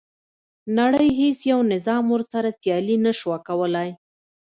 [0.77, 3.89] نړۍ هیڅ یو نظام ورسره سیالي نه شوه کولای.